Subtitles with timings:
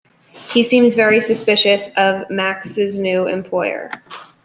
[0.51, 3.91] He seems very suspicious of Maks's new employers.